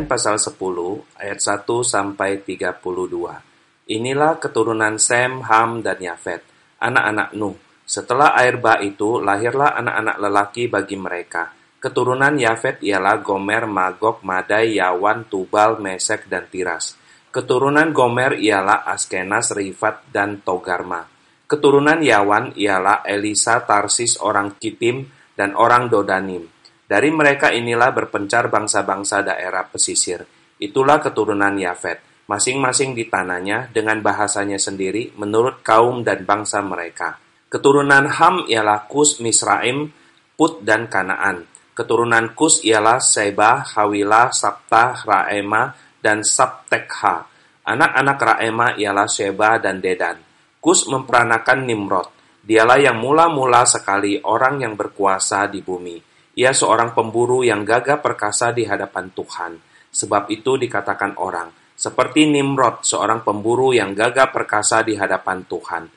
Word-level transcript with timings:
Kejadian 0.00 0.16
pasal 0.16 0.40
10 0.40 1.20
ayat 1.20 1.40
1 1.44 1.68
sampai 1.84 2.40
32. 2.40 3.92
Inilah 3.92 4.40
keturunan 4.40 4.96
Sem, 4.96 5.44
Ham, 5.44 5.84
dan 5.84 6.00
Yafet, 6.00 6.40
anak-anak 6.80 7.36
Nuh. 7.36 7.60
Setelah 7.84 8.32
air 8.40 8.56
bah 8.56 8.80
itu, 8.80 9.20
lahirlah 9.20 9.76
anak-anak 9.76 10.16
lelaki 10.24 10.72
bagi 10.72 10.96
mereka. 10.96 11.52
Keturunan 11.76 12.32
Yafet 12.32 12.80
ialah 12.80 13.20
Gomer, 13.20 13.68
Magog, 13.68 14.24
Madai, 14.24 14.80
Yawan, 14.80 15.28
Tubal, 15.28 15.76
Mesek, 15.84 16.32
dan 16.32 16.48
Tiras. 16.48 16.96
Keturunan 17.28 17.92
Gomer 17.92 18.40
ialah 18.40 18.88
Askenas, 18.88 19.52
Rifat, 19.52 20.08
dan 20.08 20.40
Togarma. 20.40 21.04
Keturunan 21.44 22.00
Yawan 22.00 22.56
ialah 22.56 23.04
Elisa, 23.04 23.68
Tarsis, 23.68 24.16
orang 24.16 24.56
Kitim, 24.56 25.04
dan 25.36 25.52
orang 25.52 25.92
Dodanim. 25.92 26.48
Dari 26.90 27.06
mereka 27.14 27.54
inilah 27.54 27.94
berpencar 27.94 28.50
bangsa-bangsa 28.50 29.22
daerah 29.22 29.62
pesisir. 29.62 30.26
Itulah 30.58 30.98
keturunan 30.98 31.54
Yafet, 31.54 32.26
masing-masing 32.26 32.98
di 32.98 33.06
tanahnya 33.06 33.70
dengan 33.70 34.02
bahasanya 34.02 34.58
sendiri 34.58 35.14
menurut 35.14 35.62
kaum 35.62 36.02
dan 36.02 36.26
bangsa 36.26 36.58
mereka. 36.66 37.14
Keturunan 37.46 38.10
Ham 38.10 38.42
ialah 38.50 38.90
Kus, 38.90 39.22
Misraim, 39.22 39.86
Put, 40.34 40.66
dan 40.66 40.90
Kanaan. 40.90 41.46
Keturunan 41.78 42.34
Kus 42.34 42.66
ialah 42.66 42.98
Seba, 42.98 43.62
Hawila, 43.62 44.34
Sabta, 44.34 44.98
Raema, 45.06 45.70
dan 46.02 46.26
Sabtekha. 46.26 47.22
Anak-anak 47.70 48.18
Raema 48.18 48.74
ialah 48.74 49.06
Seba 49.06 49.62
dan 49.62 49.78
Dedan. 49.78 50.18
Kus 50.58 50.90
memperanakan 50.90 51.70
Nimrod. 51.70 52.10
Dialah 52.42 52.82
yang 52.82 52.98
mula-mula 52.98 53.62
sekali 53.62 54.18
orang 54.26 54.66
yang 54.66 54.74
berkuasa 54.74 55.46
di 55.46 55.62
bumi 55.62 56.09
ia 56.38 56.54
seorang 56.54 56.94
pemburu 56.94 57.42
yang 57.42 57.66
gagah 57.66 57.98
perkasa 57.98 58.54
di 58.54 58.66
hadapan 58.68 59.10
Tuhan. 59.10 59.52
Sebab 59.90 60.30
itu 60.30 60.54
dikatakan 60.54 61.18
orang, 61.18 61.50
seperti 61.74 62.28
Nimrod, 62.28 62.86
seorang 62.86 63.24
pemburu 63.26 63.74
yang 63.74 63.96
gagah 63.96 64.30
perkasa 64.30 64.86
di 64.86 64.94
hadapan 64.94 65.48
Tuhan. 65.48 65.88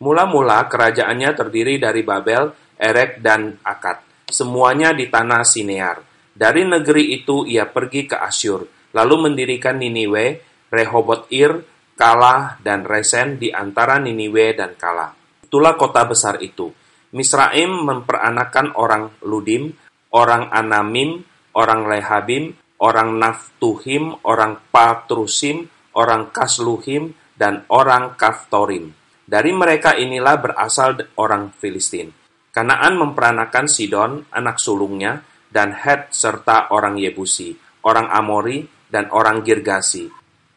Mula-mula 0.00 0.66
kerajaannya 0.70 1.30
terdiri 1.36 1.76
dari 1.76 2.06
Babel, 2.06 2.48
Erek, 2.78 3.20
dan 3.20 3.58
Akad. 3.60 4.00
Semuanya 4.30 4.96
di 4.96 5.10
tanah 5.10 5.44
Sinear. 5.44 6.00
Dari 6.32 6.64
negeri 6.64 7.12
itu 7.12 7.44
ia 7.44 7.68
pergi 7.68 8.08
ke 8.08 8.16
Asyur, 8.16 8.64
lalu 8.96 9.28
mendirikan 9.28 9.76
Niniwe, 9.76 10.40
Rehobot 10.72 11.28
Ir, 11.28 11.60
Kala, 11.92 12.56
dan 12.64 12.88
Resen 12.88 13.36
di 13.36 13.52
antara 13.52 14.00
Niniwe 14.00 14.56
dan 14.56 14.72
Kala. 14.80 15.12
Itulah 15.44 15.76
kota 15.76 16.08
besar 16.08 16.40
itu. 16.40 16.72
Misraim 17.12 17.84
memperanakan 17.84 18.72
orang 18.76 19.12
Ludim, 19.20 19.76
orang 20.12 20.48
Anamim, 20.48 21.24
orang 21.52 21.84
Lehabim, 21.84 22.56
orang 22.80 23.20
Naftuhim, 23.20 24.16
orang 24.24 24.58
Patrusim, 24.72 25.68
orang 25.92 26.32
Kasluhim, 26.32 27.12
dan 27.36 27.68
orang 27.68 28.16
Kaftorim. 28.16 28.96
Dari 29.22 29.52
mereka 29.52 29.96
inilah 29.96 30.40
berasal 30.40 30.98
orang 31.20 31.52
Filistin. 31.52 32.12
Kanaan 32.52 33.00
memperanakan 33.00 33.64
Sidon, 33.68 34.28
anak 34.28 34.60
sulungnya, 34.60 35.24
dan 35.48 35.72
Het 35.72 36.12
serta 36.12 36.72
orang 36.72 36.96
Yebusi, 37.00 37.52
orang 37.84 38.08
Amori, 38.12 38.64
dan 38.92 39.08
orang 39.08 39.40
Girgasi, 39.40 40.08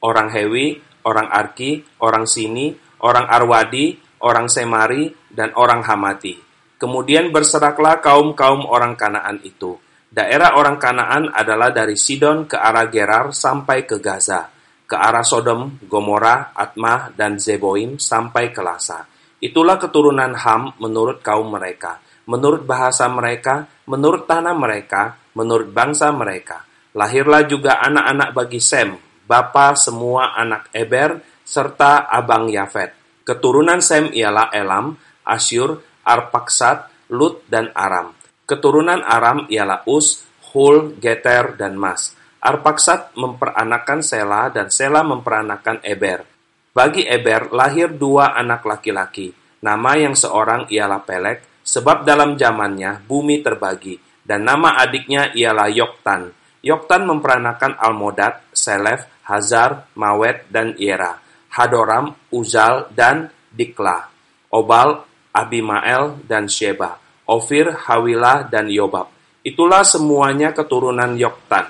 orang 0.03 0.27
Hewi, 0.31 0.75
orang 1.07 1.27
Arki, 1.31 1.83
orang 2.03 2.27
Sini, 2.27 2.75
orang 3.03 3.27
Arwadi, 3.31 3.95
orang 4.23 4.51
Semari, 4.51 5.07
dan 5.31 5.55
orang 5.55 5.83
Hamati. 5.83 6.44
Kemudian 6.75 7.31
berseraklah 7.31 8.03
kaum-kaum 8.03 8.67
orang 8.67 8.99
Kanaan 8.99 9.39
itu. 9.47 9.79
Daerah 10.11 10.55
orang 10.59 10.79
Kanaan 10.79 11.31
adalah 11.31 11.71
dari 11.71 11.95
Sidon 11.95 12.47
ke 12.47 12.55
arah 12.59 12.87
Gerar 12.91 13.31
sampai 13.31 13.83
ke 13.87 13.99
Gaza, 13.99 14.47
ke 14.83 14.95
arah 14.95 15.23
Sodom, 15.23 15.79
Gomora, 15.87 16.55
Atmah, 16.55 17.11
dan 17.15 17.39
Zeboim 17.39 17.99
sampai 17.99 18.51
ke 18.51 18.59
Lasa. 18.63 19.07
Itulah 19.39 19.75
keturunan 19.75 20.31
Ham 20.35 20.75
menurut 20.79 21.19
kaum 21.19 21.51
mereka, 21.51 21.99
menurut 22.31 22.63
bahasa 22.63 23.11
mereka, 23.11 23.67
menurut 23.87 24.23
tanah 24.23 24.55
mereka, 24.55 25.19
menurut 25.35 25.69
bangsa 25.69 26.11
mereka. 26.15 26.63
Lahirlah 26.95 27.43
juga 27.43 27.83
anak-anak 27.83 28.29
bagi 28.31 28.63
Sem, 28.63 28.95
bapa 29.27 29.75
semua 29.75 30.31
anak 30.35 30.71
Eber, 30.71 31.19
serta 31.43 32.07
abang 32.07 32.47
Yafet. 32.47 33.21
Keturunan 33.27 33.83
Sem 33.83 34.15
ialah 34.15 34.49
Elam, 34.55 34.95
Asyur, 35.27 35.81
Arpaksat, 36.05 37.09
Lut, 37.09 37.41
dan 37.49 37.73
Aram. 37.73 38.13
Keturunan 38.45 39.01
Aram 39.01 39.49
ialah 39.49 39.81
Us, 39.89 40.21
Hul, 40.53 41.01
Geter, 41.01 41.57
dan 41.57 41.73
Mas. 41.75 42.13
Arpaksat 42.45 43.17
memperanakan 43.17 44.05
Sela 44.05 44.53
dan 44.53 44.69
Sela 44.69 45.01
memperanakan 45.01 45.81
Eber. 45.81 46.21
Bagi 46.69 47.09
Eber 47.09 47.49
lahir 47.49 47.89
dua 47.89 48.37
anak 48.37 48.61
laki-laki. 48.69 49.33
Nama 49.65 49.91
yang 49.97 50.13
seorang 50.13 50.69
ialah 50.69 51.01
Pelek, 51.01 51.65
sebab 51.65 52.05
dalam 52.05 52.37
zamannya 52.37 53.01
bumi 53.01 53.41
terbagi, 53.41 53.97
dan 54.21 54.45
nama 54.45 54.77
adiknya 54.77 55.33
ialah 55.33 55.73
Yoktan. 55.73 56.29
Yoktan 56.61 57.09
memperanakan 57.09 57.81
Almodat, 57.81 58.45
Selef, 58.53 59.09
Hazar, 59.25 59.89
Mawet, 59.97 60.45
dan 60.53 60.77
Ira. 60.77 61.17
Hadoram, 61.49 62.13
Uzal, 62.29 62.93
dan 62.93 63.33
Dikla. 63.49 64.05
Obal, 64.53 65.01
Abimael, 65.35 66.23
dan 66.23 66.47
Sheba, 66.47 66.95
Ofir, 67.27 67.67
Hawilah, 67.75 68.47
dan 68.47 68.71
Yobab. 68.71 69.11
Itulah 69.43 69.83
semuanya 69.83 70.55
keturunan 70.55 71.19
Yoktan. 71.19 71.67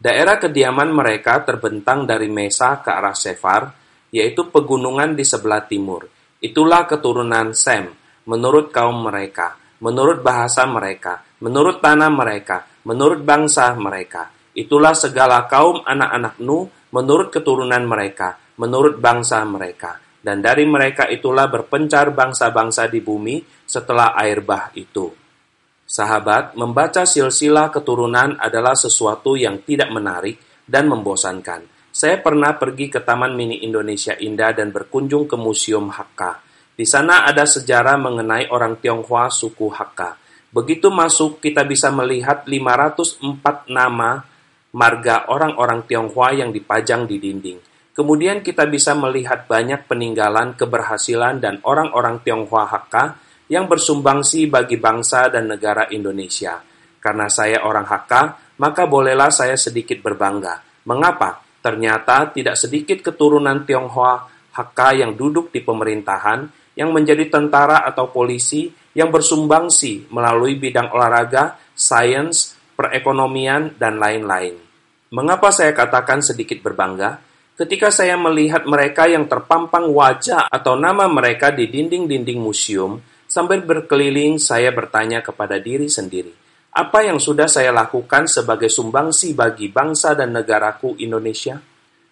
Daerah 0.00 0.40
kediaman 0.40 0.94
mereka 0.94 1.42
terbentang 1.44 2.06
dari 2.06 2.30
Mesa 2.30 2.80
ke 2.80 2.88
arah 2.88 3.12
Sefar, 3.12 3.68
yaitu 4.14 4.48
pegunungan 4.48 5.12
di 5.18 5.26
sebelah 5.26 5.66
timur. 5.66 6.08
Itulah 6.40 6.88
keturunan 6.88 7.52
Sem, 7.52 7.90
menurut 8.24 8.72
kaum 8.72 9.04
mereka, 9.04 9.58
menurut 9.84 10.24
bahasa 10.24 10.64
mereka, 10.64 11.20
menurut 11.44 11.84
tanah 11.84 12.08
mereka, 12.08 12.64
menurut 12.88 13.20
bangsa 13.20 13.76
mereka. 13.76 14.32
Itulah 14.56 14.96
segala 14.96 15.44
kaum 15.44 15.84
anak-anak 15.84 16.40
Nuh 16.40 16.64
menurut 16.96 17.28
keturunan 17.28 17.84
mereka, 17.84 18.40
menurut 18.56 18.96
bangsa 18.96 19.44
mereka 19.44 20.09
dan 20.20 20.44
dari 20.44 20.68
mereka 20.68 21.08
itulah 21.08 21.48
berpencar 21.48 22.12
bangsa-bangsa 22.12 22.92
di 22.92 23.00
bumi 23.00 23.40
setelah 23.64 24.12
air 24.20 24.44
bah 24.44 24.68
itu. 24.76 25.08
Sahabat, 25.90 26.54
membaca 26.54 27.02
silsilah 27.02 27.72
keturunan 27.74 28.38
adalah 28.38 28.78
sesuatu 28.78 29.34
yang 29.34 29.64
tidak 29.66 29.90
menarik 29.90 30.38
dan 30.62 30.86
membosankan. 30.86 31.66
Saya 31.90 32.22
pernah 32.22 32.54
pergi 32.54 32.86
ke 32.86 33.02
Taman 33.02 33.34
Mini 33.34 33.66
Indonesia 33.66 34.14
Indah 34.14 34.54
dan 34.54 34.70
berkunjung 34.70 35.26
ke 35.26 35.34
Museum 35.34 35.90
Hakka. 35.90 36.38
Di 36.78 36.86
sana 36.86 37.26
ada 37.26 37.42
sejarah 37.42 37.98
mengenai 37.98 38.46
orang 38.54 38.78
Tionghoa 38.78 39.26
suku 39.26 39.66
Hakka. 39.66 40.14
Begitu 40.54 40.86
masuk, 40.94 41.42
kita 41.42 41.66
bisa 41.66 41.90
melihat 41.90 42.46
504 42.46 43.66
nama 43.66 44.22
marga 44.70 45.26
orang-orang 45.26 45.82
Tionghoa 45.90 46.38
yang 46.38 46.54
dipajang 46.54 47.10
di 47.10 47.18
dinding. 47.18 47.69
Kemudian 48.00 48.40
kita 48.40 48.64
bisa 48.64 48.96
melihat 48.96 49.44
banyak 49.44 49.84
peninggalan 49.84 50.56
keberhasilan 50.56 51.36
dan 51.36 51.60
orang-orang 51.68 52.24
Tionghoa 52.24 52.64
Hakka 52.64 53.20
yang 53.52 53.68
bersumbangsi 53.68 54.48
bagi 54.48 54.80
bangsa 54.80 55.28
dan 55.28 55.52
negara 55.52 55.84
Indonesia. 55.92 56.64
Karena 56.96 57.28
saya 57.28 57.60
orang 57.60 57.84
Hakka, 57.84 58.56
maka 58.56 58.88
bolehlah 58.88 59.28
saya 59.28 59.52
sedikit 59.60 60.00
berbangga. 60.00 60.64
Mengapa? 60.88 61.44
Ternyata 61.60 62.32
tidak 62.32 62.56
sedikit 62.56 63.04
keturunan 63.04 63.68
Tionghoa 63.68 64.24
Hakka 64.56 64.96
yang 64.96 65.12
duduk 65.12 65.52
di 65.52 65.60
pemerintahan, 65.60 66.72
yang 66.80 66.96
menjadi 66.96 67.28
tentara 67.28 67.84
atau 67.84 68.08
polisi, 68.08 68.72
yang 68.96 69.12
bersumbangsi 69.12 70.08
melalui 70.08 70.56
bidang 70.56 70.88
olahraga, 70.88 71.60
sains, 71.76 72.56
perekonomian, 72.80 73.76
dan 73.76 74.00
lain-lain. 74.00 74.56
Mengapa 75.12 75.52
saya 75.52 75.76
katakan 75.76 76.24
sedikit 76.24 76.64
berbangga? 76.64 77.28
Ketika 77.60 77.92
saya 77.92 78.16
melihat 78.16 78.64
mereka 78.64 79.04
yang 79.04 79.28
terpampang 79.28 79.92
wajah 79.92 80.48
atau 80.48 80.80
nama 80.80 81.04
mereka 81.12 81.52
di 81.52 81.68
dinding-dinding 81.68 82.40
museum, 82.40 83.04
sambil 83.28 83.60
berkeliling 83.60 84.40
saya 84.40 84.72
bertanya 84.72 85.20
kepada 85.20 85.60
diri 85.60 85.84
sendiri, 85.92 86.32
apa 86.72 87.04
yang 87.04 87.20
sudah 87.20 87.44
saya 87.52 87.68
lakukan 87.68 88.24
sebagai 88.32 88.72
sumbangsi 88.72 89.36
bagi 89.36 89.68
bangsa 89.68 90.16
dan 90.16 90.32
negaraku 90.32 90.96
Indonesia? 91.04 91.60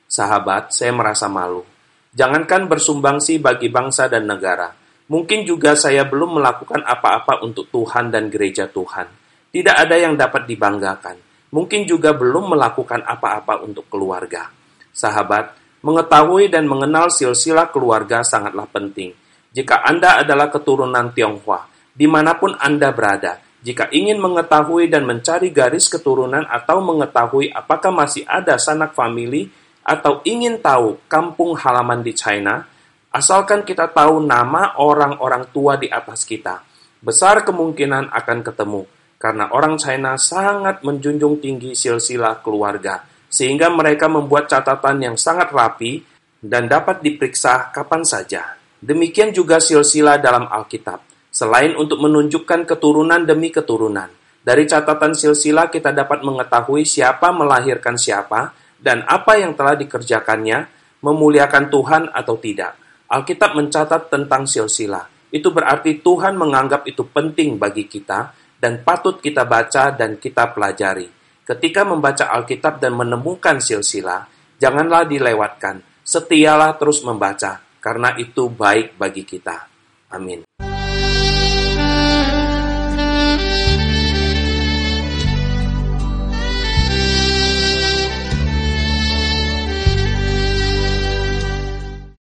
Sahabat, 0.05 0.69
saya 0.77 0.93
merasa 0.93 1.33
malu. 1.33 1.65
Jangankan 2.13 2.69
bersumbangsi 2.69 3.41
bagi 3.41 3.73
bangsa 3.73 4.05
dan 4.05 4.29
negara, 4.29 4.69
mungkin 5.09 5.49
juga 5.49 5.73
saya 5.73 6.05
belum 6.05 6.45
melakukan 6.45 6.85
apa-apa 6.85 7.41
untuk 7.41 7.73
Tuhan 7.73 8.13
dan 8.13 8.29
gereja 8.29 8.69
Tuhan. 8.69 9.09
Tidak 9.49 9.77
ada 9.81 9.97
yang 9.97 10.13
dapat 10.13 10.45
dibanggakan. 10.45 11.17
Mungkin 11.57 11.89
juga 11.89 12.13
belum 12.13 12.53
melakukan 12.53 13.01
apa-apa 13.01 13.65
untuk 13.65 13.89
keluarga. 13.89 14.58
Sahabat, 14.99 15.55
mengetahui 15.87 16.51
dan 16.51 16.67
mengenal 16.67 17.07
silsilah 17.07 17.71
keluarga 17.71 18.27
sangatlah 18.27 18.67
penting. 18.67 19.15
Jika 19.55 19.87
Anda 19.87 20.19
adalah 20.27 20.51
keturunan 20.51 21.15
Tionghoa, 21.15 21.71
di 21.95 22.11
mana 22.11 22.35
pun 22.35 22.59
Anda 22.59 22.91
berada, 22.91 23.39
Jika 23.59 23.91
ingin 23.91 24.23
mengetahui 24.23 24.87
dan 24.87 25.03
mencari 25.03 25.51
garis 25.51 25.91
keturunan 25.91 26.47
atau 26.47 26.79
mengetahui 26.79 27.51
apakah 27.51 27.91
masih 27.91 28.23
ada 28.23 28.55
sanak 28.55 28.95
famili 28.95 29.51
atau 29.83 30.23
ingin 30.23 30.63
tahu 30.63 31.03
kampung 31.11 31.59
halaman 31.59 32.07
di 32.07 32.15
China, 32.15 32.63
asalkan 33.11 33.67
kita 33.67 33.91
tahu 33.91 34.23
nama 34.23 34.79
orang-orang 34.79 35.51
tua 35.51 35.75
di 35.75 35.91
atas 35.91 36.23
kita, 36.23 36.63
besar 37.03 37.43
kemungkinan 37.43 38.15
akan 38.15 38.39
ketemu 38.47 38.83
karena 39.19 39.51
orang 39.51 39.75
China 39.75 40.15
sangat 40.15 40.87
menjunjung 40.87 41.43
tinggi 41.43 41.75
silsilah 41.75 42.39
keluarga, 42.39 43.03
sehingga 43.29 43.69
mereka 43.69 44.09
membuat 44.09 44.49
catatan 44.49 45.05
yang 45.05 45.17
sangat 45.21 45.53
rapi 45.53 46.01
dan 46.41 46.67
dapat 46.67 47.05
diperiksa 47.05 47.71
kapan 47.71 48.03
saja. 48.03 48.57
Demikian 48.81 49.31
juga 49.37 49.61
silsilah 49.61 50.17
dalam 50.19 50.49
Alkitab. 50.49 51.05
Selain 51.29 51.77
untuk 51.77 52.01
menunjukkan 52.01 52.65
keturunan 52.65 53.23
demi 53.23 53.53
keturunan, 53.53 54.09
dari 54.43 54.65
catatan 54.65 55.13
silsilah 55.13 55.69
kita 55.69 55.93
dapat 55.93 56.25
mengetahui 56.25 56.87
siapa 56.89 57.35
melahirkan 57.35 58.01
siapa 58.01 58.57
dan 58.81 59.05
apa 59.05 59.37
yang 59.37 59.53
telah 59.53 59.77
dikerjakannya, 59.77 60.65
memuliakan 61.05 61.69
Tuhan 61.69 62.03
atau 62.15 62.39
tidak. 62.41 62.79
Alkitab 63.13 63.59
mencatat 63.59 64.09
tentang 64.09 64.49
silsilah. 64.49 65.05
Itu 65.29 65.53
berarti 65.53 66.01
Tuhan 66.01 66.39
menganggap 66.41 66.89
itu 66.89 67.05
penting 67.05 67.61
bagi 67.61 67.85
kita 67.85 68.33
dan 68.57 68.81
patut 68.81 69.21
kita 69.21 69.45
baca 69.45 69.93
dan 69.93 70.17
kita 70.17 70.55
pelajari. 70.55 71.18
Ketika 71.49 71.81
membaca 71.81 72.29
Alkitab 72.29 72.77
dan 72.77 72.93
menemukan 72.93 73.57
silsilah, 73.57 74.29
janganlah 74.61 75.09
dilewatkan. 75.09 75.81
Setialah 76.05 76.77
terus 76.77 77.01
membaca, 77.01 77.65
karena 77.81 78.13
itu 78.21 78.53
baik 78.53 79.01
bagi 79.01 79.25
kita. 79.25 79.65
Amin. 80.13 80.45